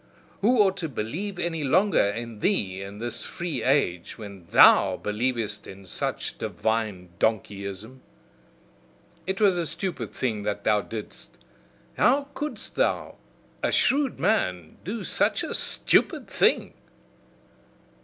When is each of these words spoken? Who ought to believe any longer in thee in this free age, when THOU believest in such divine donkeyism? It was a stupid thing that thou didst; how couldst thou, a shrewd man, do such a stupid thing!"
Who 0.41 0.57
ought 0.57 0.77
to 0.77 0.89
believe 0.89 1.37
any 1.37 1.63
longer 1.63 2.01
in 2.03 2.39
thee 2.39 2.81
in 2.81 2.97
this 2.97 3.23
free 3.23 3.61
age, 3.61 4.17
when 4.17 4.45
THOU 4.47 4.97
believest 5.03 5.67
in 5.67 5.85
such 5.85 6.39
divine 6.39 7.09
donkeyism? 7.19 7.99
It 9.27 9.39
was 9.39 9.59
a 9.59 9.67
stupid 9.67 10.11
thing 10.11 10.41
that 10.41 10.63
thou 10.63 10.81
didst; 10.81 11.37
how 11.97 12.29
couldst 12.33 12.77
thou, 12.77 13.17
a 13.61 13.71
shrewd 13.71 14.19
man, 14.19 14.77
do 14.83 15.03
such 15.03 15.43
a 15.43 15.53
stupid 15.53 16.27
thing!" 16.27 16.73